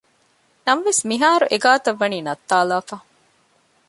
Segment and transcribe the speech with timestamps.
[0.65, 2.97] ނަމަވެސް މިހާރު އެގާތައް ވަނީ ނައްތާލެވިފަ